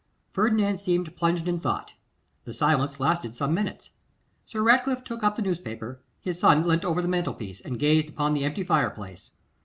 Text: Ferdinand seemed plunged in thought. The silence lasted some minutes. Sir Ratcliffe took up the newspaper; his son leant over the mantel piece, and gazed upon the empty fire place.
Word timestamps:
Ferdinand 0.31 0.79
seemed 0.79 1.15
plunged 1.15 1.47
in 1.47 1.59
thought. 1.59 1.93
The 2.45 2.53
silence 2.53 2.99
lasted 2.99 3.35
some 3.35 3.53
minutes. 3.53 3.91
Sir 4.47 4.63
Ratcliffe 4.63 5.03
took 5.03 5.21
up 5.21 5.35
the 5.35 5.43
newspaper; 5.43 6.01
his 6.19 6.39
son 6.39 6.65
leant 6.67 6.83
over 6.83 7.03
the 7.03 7.07
mantel 7.07 7.35
piece, 7.35 7.61
and 7.61 7.77
gazed 7.77 8.09
upon 8.09 8.33
the 8.33 8.43
empty 8.43 8.63
fire 8.63 8.89
place. 8.89 9.29